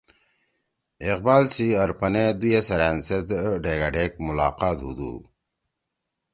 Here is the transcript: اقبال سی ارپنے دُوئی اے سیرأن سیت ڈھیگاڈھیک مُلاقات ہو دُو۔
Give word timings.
اقبال 1.09 1.43
سی 1.53 1.67
ارپنے 1.81 2.25
دُوئی 2.39 2.51
اے 2.55 2.61
سیرأن 2.67 2.97
سیت 3.07 3.27
ڈھیگاڈھیک 3.63 4.11
مُلاقات 4.27 4.77
ہو 4.83 4.91
دُو۔ 4.97 5.11